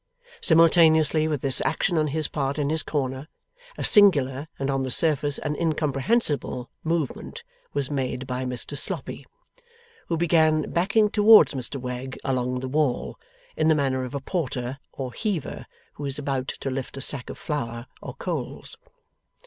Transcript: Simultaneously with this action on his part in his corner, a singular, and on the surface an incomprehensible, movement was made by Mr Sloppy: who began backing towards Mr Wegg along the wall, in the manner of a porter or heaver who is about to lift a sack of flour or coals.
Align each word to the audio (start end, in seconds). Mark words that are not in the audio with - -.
Simultaneously 0.41 1.27
with 1.27 1.41
this 1.41 1.61
action 1.61 1.95
on 1.95 2.07
his 2.07 2.27
part 2.27 2.57
in 2.57 2.71
his 2.71 2.81
corner, 2.81 3.27
a 3.77 3.83
singular, 3.83 4.47
and 4.57 4.71
on 4.71 4.81
the 4.81 4.89
surface 4.89 5.37
an 5.37 5.55
incomprehensible, 5.55 6.71
movement 6.83 7.43
was 7.73 7.91
made 7.91 8.25
by 8.25 8.43
Mr 8.43 8.75
Sloppy: 8.75 9.27
who 10.07 10.17
began 10.17 10.71
backing 10.71 11.07
towards 11.11 11.53
Mr 11.53 11.79
Wegg 11.79 12.17
along 12.23 12.61
the 12.61 12.67
wall, 12.67 13.19
in 13.55 13.67
the 13.67 13.75
manner 13.75 14.03
of 14.03 14.15
a 14.15 14.19
porter 14.19 14.79
or 14.91 15.13
heaver 15.13 15.67
who 15.93 16.05
is 16.05 16.17
about 16.17 16.47
to 16.47 16.71
lift 16.71 16.97
a 16.97 17.01
sack 17.01 17.29
of 17.29 17.37
flour 17.37 17.85
or 18.01 18.15
coals. 18.15 18.77